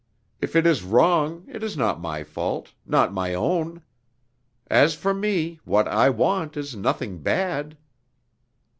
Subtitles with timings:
[0.39, 3.83] If it is wrong it is not my fault, not my own.
[4.65, 7.77] As for me, what I want is nothing bad."